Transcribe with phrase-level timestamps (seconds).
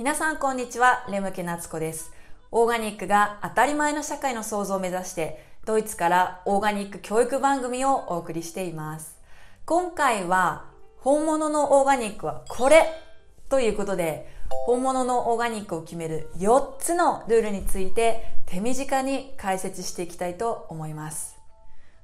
[0.00, 2.10] 皆さんこんにちは、レムケナツコです。
[2.50, 9.18] オーガニックが当たり前の社会の創造を目指して、ドイツからオーガニック教育番組をお送りしています。
[9.66, 10.64] 今回は、
[10.96, 12.86] 本物のオーガニックはこれ
[13.50, 14.26] ということで、
[14.64, 21.36] 本物のオーガニックを決める4つのルールについて手短に解説していきたいと思います。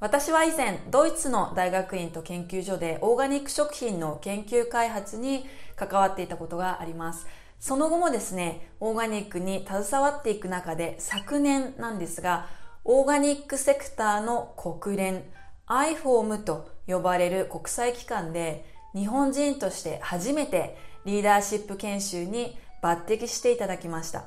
[0.00, 5.44] 私は以前、ドイツの大学院と研究所でオーガニック食品の研究開発に
[5.76, 7.26] 関わっていたことがあります。
[7.62, 12.48] その後もですね、オーガニックに携わっていく中で昨年なんですが、
[12.82, 15.22] オーガニックセクターの国連
[15.68, 18.64] IFOM と呼ばれる国際機関で
[18.96, 24.24] 日本人として初めてリーダーシップ研修に抜擢していただきました。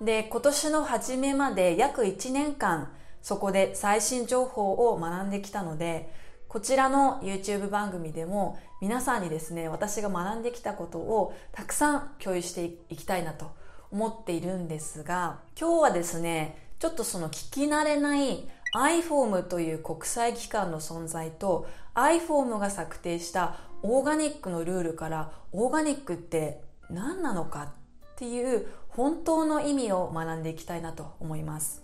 [0.00, 6.08] で、今年の初めまで約1年間そこで最新情報を学んできたので、
[6.54, 13.50] こちらの YouTube 番組でも皆さんにですね、私が学んできたことをたくさん共有していきたいなと
[13.90, 27.68] 思っているんですが、今日はですね、ちょっとその聞き慣れない iForm という国際機関の存在と iForm が策定したオーガニックのルールからオーガニックって何なのかっ
[28.14, 31.82] ていう本当の意味を学んでいきたいなと思います。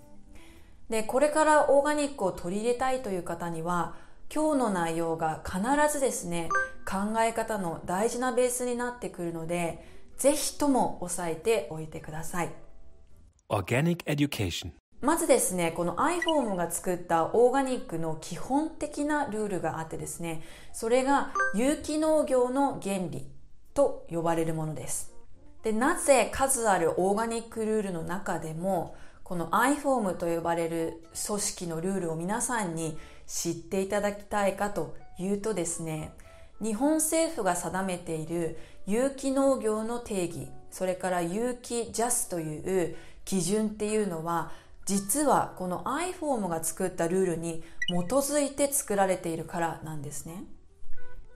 [0.88, 5.60] で、これからオーガニックを取り入れたいという方には今日の内容が必
[5.92, 6.50] ずですね、
[6.88, 9.84] 考え方の大事なベースになってくるので、
[10.18, 12.52] ぜひとも押さえておいてください。
[13.48, 14.70] Organic Education
[15.00, 20.42] まずですね、この iPhone が作ったオーガニックの基本的なルールがあってですね、
[20.72, 23.26] それが有機農業の原理
[23.74, 25.12] と呼ばれるものです。
[25.64, 32.96] で、なぜ数あるオーガニックルールの中でも、この iForm と呼ばれる組織のルールを皆さんに
[33.30, 36.12] 知っていただきたいかというとですね、
[36.60, 44.50] 日本政府が定めている有機農業の定義、それから有機ジャスという基準っていうのは、
[44.84, 50.44] 実はこの iForm が作ったルールに基づいて作られているからなんですね。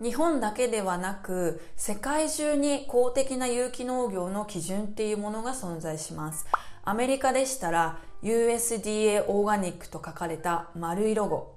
[0.02, 6.44] 日本だけではなく世界中に公的な有機農業の基準っていうものが存在します。
[6.82, 11.53] アメリカでしたら USDA オーガニックと書かれた丸いロゴ。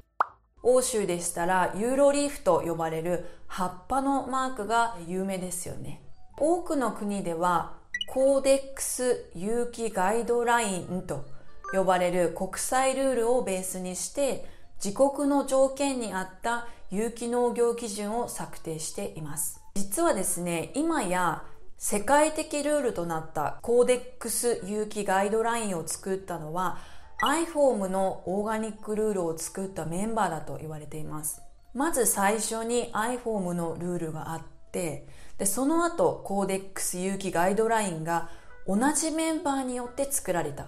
[0.70, 6.02] 欧州でしたらユーロリーフと呼ばれる葉っぱのマークが有名ですよね。
[6.38, 7.78] 多くの国では
[8.10, 11.26] コーデックス有機ガイドラインと
[11.72, 14.46] 呼ばれる国際ルールをベースにして
[14.84, 19.62] 自国の条件に合った有機農業基準を策定しています。
[19.76, 21.44] 実はですね、今や
[21.78, 26.78] 世界的ルールとなったコーデックス有機ガイドラインを作ったのは
[27.22, 31.42] iForm のオーガニックルールを作ったメンバーだと言われています。
[31.74, 34.42] まず最初に iForm のルールがあっ
[34.72, 35.08] て、
[35.40, 38.30] で、その後コーデックス有機ガイドラインが
[38.68, 40.68] 同じメンバーによって作られた。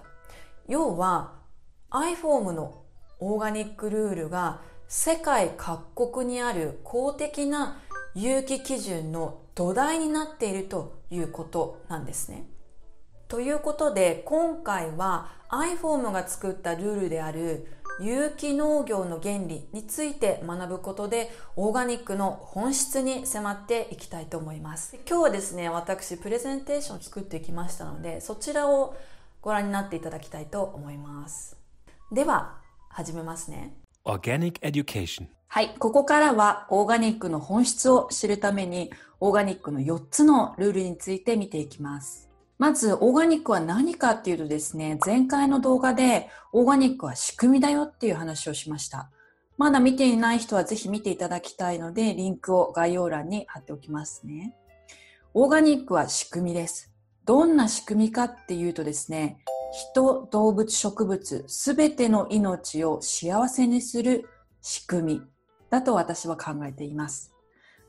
[0.66, 1.34] 要は
[1.90, 2.82] iForm の
[3.20, 7.80] オーガニックルールが世界各国にある公的な
[8.14, 12.44] 有機基準の土台になっているということなんですね。
[13.30, 17.68] ということで今回は iForm が作ったルールである
[18.00, 24.96] 有機農業の原理について学ぶことでオーガニックの本質に迫っていきたいと思います。
[25.08, 28.96] 今日はですね、私プレゼンテーションを作ってきましたのでそちらを
[29.40, 31.56] ご覧になっていただきたいと思います。
[32.10, 32.56] では
[32.88, 33.76] 始めますね。
[35.46, 35.76] はい。
[35.78, 42.29] ここからはオーガニックの本質を知るために、オーガニックの4つのルールについて見ていきます。
[42.60, 49.10] まず、オーガニックは何かっていうとですね、前回の動画で、オーガニックは仕組みだよっていう話をしました。
[49.56, 54.54] まだ見ていない人はぜひ見ていただきたいので、リンクを概要欄に貼っておきますね。
[55.32, 56.92] オーガニックは仕組みです。
[57.24, 59.38] どんな仕組みかっていうとですね、
[59.94, 64.28] 人、動物、植物、すべての命を幸せにする
[64.60, 65.22] 仕組み
[65.70, 67.32] だと私は考えています。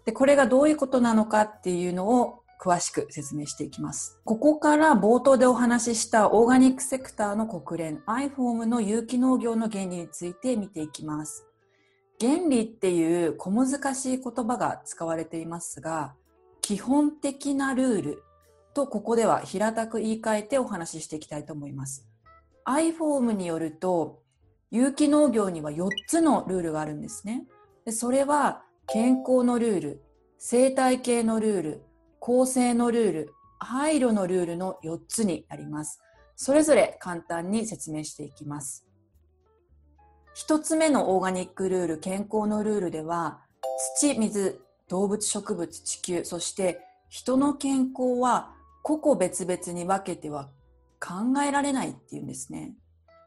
[0.06, 4.20] で、これがどういうことなのかっていうのを詳しく説明していきます。
[4.24, 11.48] ここから冒頭でお話ししたオーガニックセクターの国連 iForm の有機農業の原理について見ていきます。
[12.20, 16.14] 原理っていう小難しい言葉が使われていますが、
[16.62, 18.24] 基本的なルール
[18.76, 22.08] とここでは平たく言い換えてお話ししていきたいと思います。
[22.68, 24.22] iForm によると、
[24.70, 27.48] 有機農業には4つのルールがあるんですね。
[27.86, 30.04] でそれは健康のルール、
[30.38, 31.82] 生態系のルール、
[32.22, 36.00] 公正のルール、配慮のルールの4つになります。
[36.36, 38.86] それぞれ簡単に説明していきます。
[40.48, 43.42] 1つ目のオーガニックルール、健康のルールでは、
[43.98, 46.80] 土、水、動物、植物、地球、そして
[47.10, 48.54] 人の健康は
[48.84, 50.52] 個々別々に分けては
[51.00, 52.76] 考えられないっていうんですね。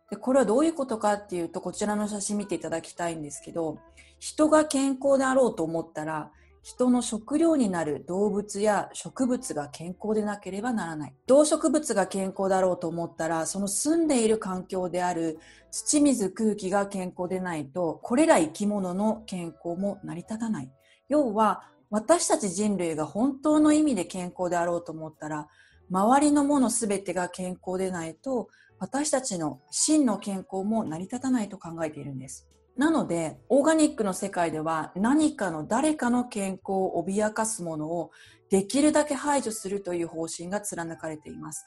[0.09, 3.79] でこれはどういうことかっていうとこちらの写真見ていただきたいんですけど
[4.21, 6.31] 人が健康であろうと思ったら
[6.65, 11.15] 人の食料になる動物や植物が健康でなければならない。
[11.27, 15.39] 動植物が健康だろうと思ったら、その住んでいる環境である
[15.71, 20.71] 土水空気が健康でないと、これら生き物の健康も成り立たない。
[21.11, 25.49] 要は、私たち人類が本当の意味で健康であろうと思ったら、
[25.91, 32.49] 周りのものすべてが健康でないと、私たちの真の健康も成り立たないと考えているんです。
[32.77, 38.11] なので、オーガニックの世界では何かの誰かの健康を脅かすものを
[38.51, 41.67] できるだけ排除するという方針が貫かれています。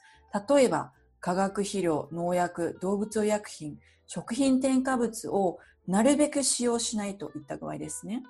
[0.50, 8.24] 例えば、化学肥料、農薬、動物医薬品、食品添加物をなるべく使用しないといった具合ですね。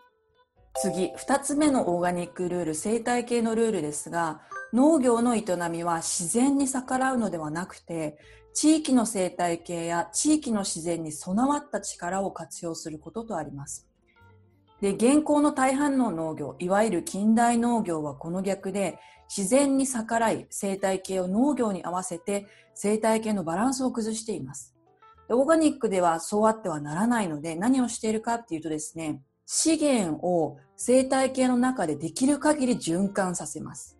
[0.75, 4.41] 次、二つ目のオーガニックルール、生態系のルールですが、
[4.73, 8.17] 農業の営みは自然に逆らうのではなくて、
[8.59, 13.87] 地域の生態系や地域の自然に備わった力を活用することとあります。
[14.81, 18.97] で、現行の大半の農業、いわゆる近代農業はこの逆で、
[19.29, 24.73] 自然に逆らい生態系を農業に合わせて生態系のバランスを崩しています。
[25.27, 33.96] でオーガニックではそうあってはならないので何をしているかっていうとですね、資源を生態系の中でできる限り循環させます。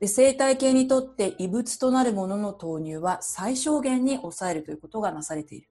[0.00, 5.68] で生態系にとって異物となるものの投入は最小限に抑えるということがなされている。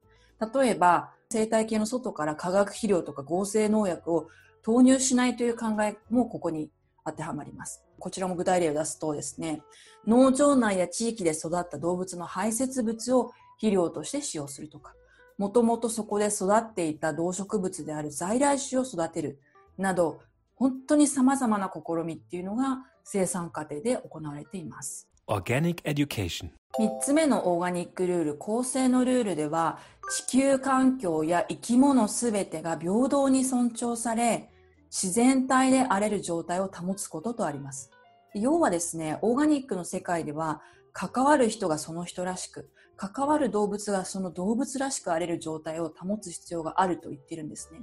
[0.53, 4.29] 例えば、生態系の外から化学肥料とか合成農薬を
[4.61, 6.69] 投入しないという考えもここに
[7.05, 7.83] 当てはまります。
[7.97, 9.63] こちらも具体例を出すとですね、
[10.07, 14.93] 農場内や地域で育った動物の排泄物を肥料として使用するとか、
[15.37, 19.39] もともとそこで育っていた動植物である在来種を育てる
[19.77, 20.19] など、
[20.59, 25.07] 本当に様々な試みっていうのが生産過程で行われています。
[25.27, 29.79] Organic Education 3つ目のオーガニックルール、構成のルールでは、
[30.11, 34.49] 地球環境や生き物すべてが平等に尊重され、
[34.91, 37.91] 自然体であれる状態を保つこととあります。
[38.35, 40.61] 要はですね、オーガニックの世界では、
[40.93, 47.81] 関わる人がその人らしく、関わる動物がその動物らしくあれる状態を保つ必要があると言っているんですね。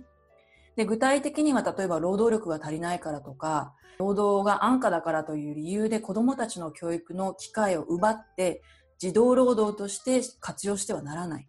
[0.77, 8.63] で、具体的には例えば労働力が足りないからとか、労働が安価だからという理由で子供たちの教育の機会を奪って
[8.99, 11.49] 児童労働として活用してはならない。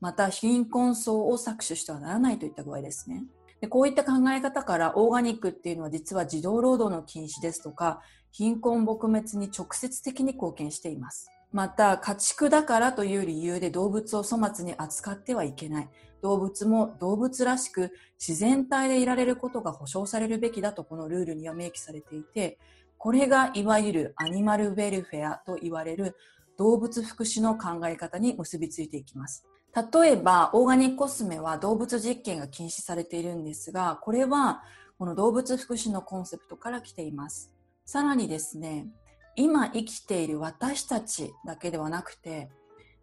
[0.00, 3.24] また貧困層を搾取してはならないといった具合ですね。
[3.60, 8.00] でこういった考え方からオーガニックっていうのは実は児童労働の禁止ですとか
[8.30, 11.28] 貧困撲滅に直接的に貢献しています。
[11.52, 15.88] また家畜だからという理由で動物を粗末に扱ってはいけない。
[16.22, 22.58] 動物も動物らしく自然体でいられることが保障されるべきだとこのルールには明記されていて、
[22.98, 26.16] これがいわゆるアニマルウェルフェアと言われる
[26.58, 29.46] 動物福祉の考え方に結びついていきます。
[29.74, 34.62] 例えば、オーガニックコスメは動物実験が禁止されているんですが、これは
[34.98, 37.50] この動物福祉のコンセプトから来ています。
[37.86, 38.88] さらにですね、
[39.36, 42.50] 今生きている私たちだけではなくて、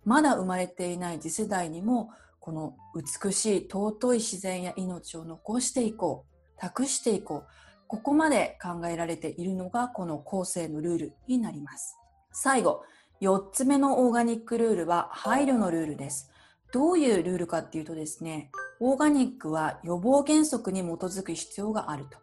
[0.06, 7.48] まだ生まれていない次世代にもこの美しい尊い自然や命を残していこう託していこう
[7.88, 11.98] ここまで考えられているのがこの構成のルールになります。
[12.32, 12.84] 最後
[13.22, 16.32] 4つ目のオーガニックルールは配慮のルールです。
[16.72, 22.18] どういうルールかっていうとですねオーガニックは予防原則に基づく必要があると。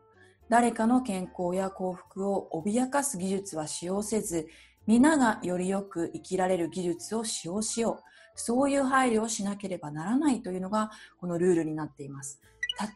[0.48, 4.48] 誰かの健康や幸福を脅かす技術は使用せず
[4.86, 12.40] 皆がよりよく生きられる技術を使用しようそういう配慮をしなければならないというのがこのルールになっています。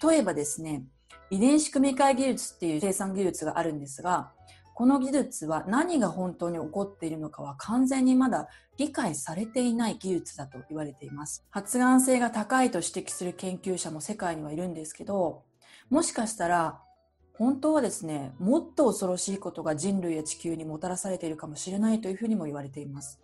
[0.02, 0.84] 例えばですね、
[1.30, 4.32] 遺伝子組み換え技術っていう生産技術があるんですが、
[4.74, 11.44] この技術は何が本当に起こっているのかは完全にまだ理解されていない技術だと言われています。
[11.50, 15.42] 発がん性が高いと指摘する研究者も世界にはいるんですけど、
[15.90, 16.80] もしかしたら
[17.38, 23.21] 本当はですね、もっと恐ろしいことが人類や地球にもたらされているかもしれないというふうにも言われています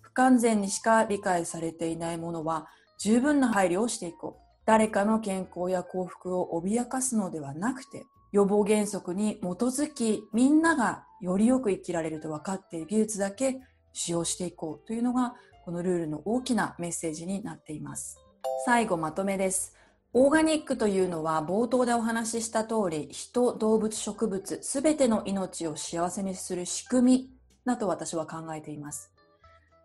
[0.00, 0.12] 不。
[0.12, 4.44] 完全にしか理解されていないものは十分な配慮をしていこう。
[4.66, 13.60] 誰かの健康や幸福を脅かすのではなくて、予防原則に基づきみんながよりよく生きられると分かっている技術だけ
[13.92, 18.18] 使用していこうというのがこのルールの大きなメッセージになっています。
[18.64, 19.74] 最後まとめです。
[20.16, 27.30] オーガニックというのは冒頭でお話しした通り人、動物、植物すべての命を幸せにする仕組み
[27.66, 29.12] だと私は考えています。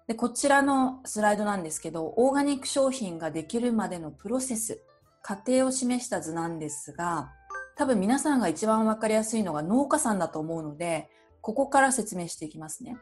[0.08, 4.84] で、こちらのスライドなんですけど、オーガニック商品ができるまでのプロセス、
[5.24, 7.32] 過程を示した図なんですが、
[7.76, 11.10] 多分皆さんが一番わかりやすいのが農家さんだと思うので、
[11.42, 12.98] ここから説明していきますね。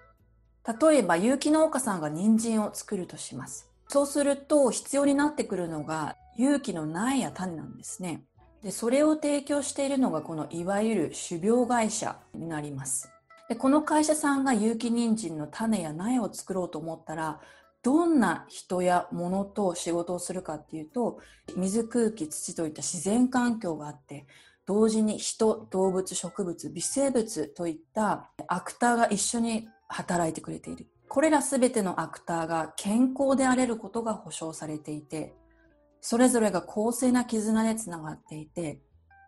[0.82, 3.70] 例えば、有機農家さんが人参を作るとします。
[3.90, 8.24] そうすると、必要になってくるのが、有機の苗や種なんですね。
[8.64, 13.10] で、それを提供しているのが、このいわゆる種苗会社になります。
[13.50, 17.40] で、この会社さんが有機人参の種や苗を作ろうと思ったら、
[17.82, 21.20] どんな人や物と仕事をするかっていうと、
[21.56, 24.28] 水、空気、土といった自然環境があって、
[24.66, 30.88] 同時に人、動物、植物、微生物といったアクターが一緒に働いてくれている。
[31.08, 35.34] これらすべてのアクターが健康であれることが保証されていて、
[36.10, 38.80] それぞれが公正な絆でつながっていて、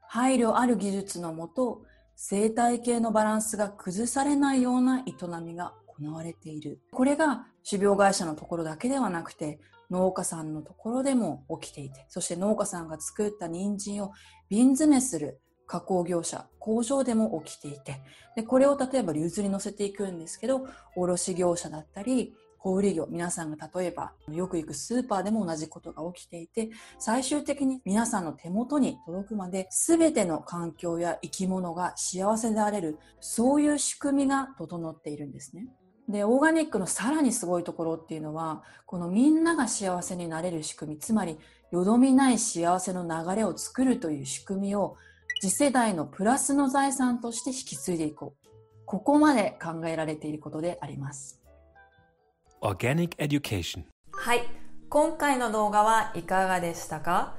[0.07, 1.81] 配慮ある技術のもと、
[2.15, 5.03] 生態系のバランスが崩されないような営
[5.43, 6.79] みが行われている。
[6.93, 9.59] これが種苗会社のところだけではなくて、
[9.91, 14.13] 農家さんのところでも起きていて、そして農家さんが作った人参を
[14.48, 18.01] 瓶詰めする加工業者、工場でも起きていて、
[18.38, 35.68] でこれを例えば流通に乗せていくんですけど、卸業者だったり、小売業、皆さんが例えばよく行くスーパーでも同じことが起きていて、最終的に皆さんの手元に届くまで全ての環境や生き物が幸せであれる、そういう仕組みが整っているんですね。
[36.10, 41.38] で、オーガニックのさらにすごいところっていうのは、このみんなが幸せになれる仕組み、つまり、
[41.72, 44.98] よどみない幸せの流れを作るという仕組みを
[45.39, 48.50] 次世代のプラスの財産として引き継いでいこう。
[48.86, 51.38] ここまで考えられていることであります。
[52.62, 54.44] Organic Education はい。
[54.89, 57.38] 今回の動画はいかがでしたか？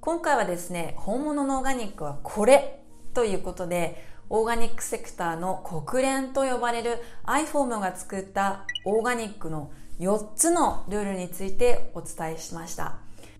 [0.00, 2.80] 今回はですね、本物のオーガニックはこれ
[3.14, 9.70] ということで、オーガニックセクターの国連と呼ばれる iForm が作ったオーガニックの
[10.00, 12.96] 4つのルールについてお伝えしました。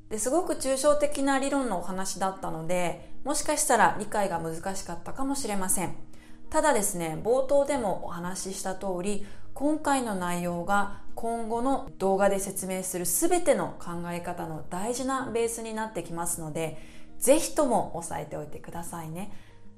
[0.08, 5.96] ですごく抽象的な理論のお話だったので、もしかしたら理解が難しかったかもしれません。
[6.50, 9.26] ただですね、冒頭でもお話しした通り、
[9.58, 16.76] 今回の内容が今後の動画で説明する全ての考え方の大事なベースになってきますので、
[17.18, 19.32] ぜひとも押さえておいてくださいね。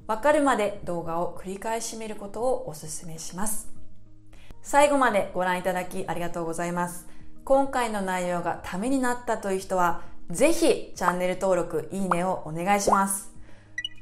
[0.09, 3.69] わかるまで動画を繰り返し見ることをお勧めします。
[4.63, 7.07] 最後までご覧いただきありがとうございます。
[7.45, 13.33] 今回の内容がためになったという人は、ぜひチャンネル登録、いいねをお願いします。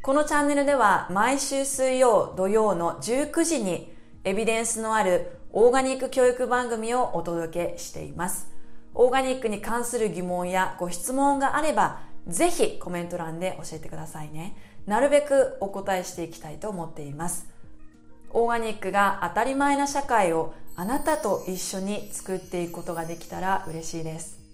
[0.03, 3.95] このチャンネルでは毎週水曜、土曜の19時に
[4.27, 8.51] エビデンスのあるオーガニック教育番組をお届けしています。
[8.93, 14.57] オーガニックに関する疑問やご質問があれば、ぜひコメント欄で教えてくださいね。
[14.85, 17.47] なるべくお答えしていきたいと思っています。
[18.31, 24.46] オーガニックが当たり前な社会をあなたと一緒に作っていくことができたら嬉しいです。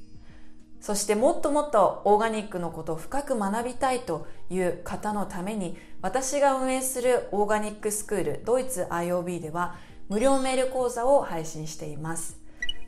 [0.83, 9.77] そしてもっともっとオーガニックのことを深く学びたいという方のために私が運営するオーガニックスクールドイツ IOB では
[10.09, 12.37] 無料メール講座を配信しています。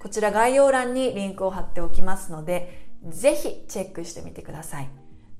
[0.03, 4.91] こちら概要欄にリンクを貼っておきますのでぜひチェックしてみてください。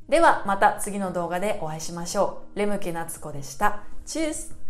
[0.09, 2.59] ではまた次の動画でお会いしましょう。
[2.59, 3.83] レムケナツコでした。
[4.07, 4.64] チュース